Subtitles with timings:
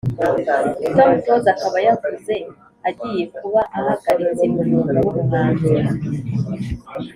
[0.95, 2.35] tom close akaba yavuze
[2.87, 5.71] agiye kuba ahagaritse umwuga wubuhanzi